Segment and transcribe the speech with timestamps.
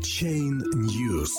[0.00, 1.32] Chain News.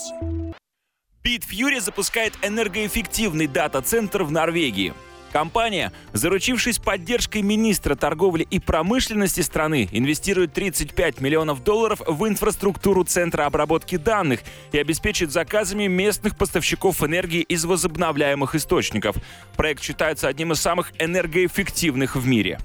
[1.23, 4.93] BitFury запускает энергоэффективный дата-центр в Норвегии.
[5.31, 13.45] Компания, заручившись поддержкой министра торговли и промышленности страны, инвестирует 35 миллионов долларов в инфраструктуру центра
[13.45, 19.15] обработки данных и обеспечит заказами местных поставщиков энергии из возобновляемых источников.
[19.55, 22.59] Проект считается одним из самых энергоэффективных в мире.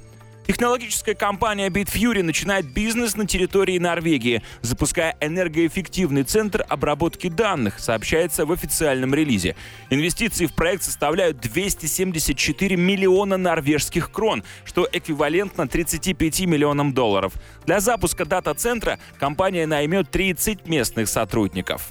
[0.47, 8.53] Технологическая компания BitFury начинает бизнес на территории Норвегии, запуская энергоэффективный центр обработки данных, сообщается в
[8.53, 9.57] официальном релизе.
[9.89, 17.33] Инвестиции в проект составляют 274 миллиона норвежских крон, что эквивалентно 35 миллионам долларов.
[17.65, 21.89] Для запуска дата-центра компания наймет 30 местных сотрудников.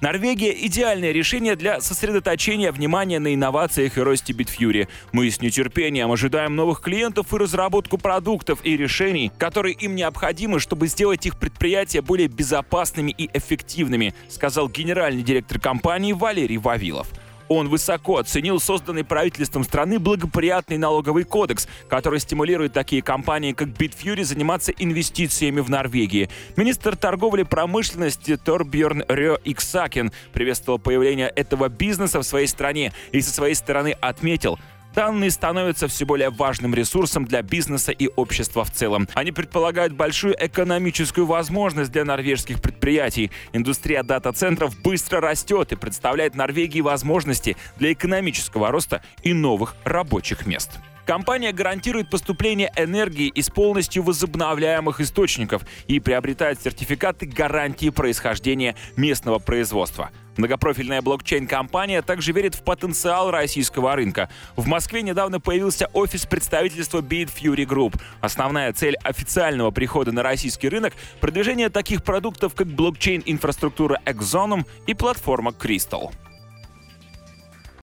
[0.00, 4.86] Норвегия– идеальное решение для сосредоточения внимания на инновациях и росте Bitfury.
[5.10, 10.86] Мы с нетерпением ожидаем новых клиентов и разработку продуктов и решений, которые им необходимы, чтобы
[10.86, 17.08] сделать их предприятия более безопасными и эффективными, сказал генеральный директор компании Валерий Вавилов.
[17.48, 24.24] Он высоко оценил созданный правительством страны благоприятный налоговый кодекс, который стимулирует такие компании, как Bitfury,
[24.24, 26.28] заниматься инвестициями в Норвегии.
[26.56, 33.32] Министр торговли промышленности Торбjörn Рё Иксакен приветствовал появление этого бизнеса в своей стране и со
[33.32, 34.58] своей стороны отметил,
[34.98, 39.06] Данные становятся все более важным ресурсом для бизнеса и общества в целом.
[39.14, 43.30] Они предполагают большую экономическую возможность для норвежских предприятий.
[43.52, 50.72] Индустрия дата-центров быстро растет и представляет Норвегии возможности для экономического роста и новых рабочих мест.
[51.06, 60.10] Компания гарантирует поступление энергии из полностью возобновляемых источников и приобретает сертификаты гарантии происхождения местного производства.
[60.38, 64.30] Многопрофильная блокчейн-компания также верит в потенциал российского рынка.
[64.54, 68.00] В Москве недавно появился офис представительства Bitfury Group.
[68.20, 75.50] Основная цель официального прихода на российский рынок— продвижение таких продуктов, как блокчейн-инфраструктура Exonum и платформа
[75.50, 76.12] Crystal.